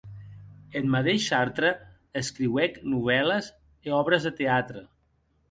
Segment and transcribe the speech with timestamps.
[0.77, 1.71] Eth madeish Sartre
[2.21, 3.53] escriuec novèles
[3.87, 4.85] e òbres de teatre.